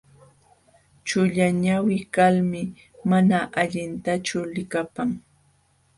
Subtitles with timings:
[1.07, 2.61] Chullañawi kalmi
[3.09, 5.09] mana allintachu likapan.